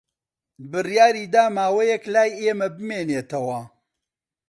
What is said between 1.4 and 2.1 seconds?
ماوەیەک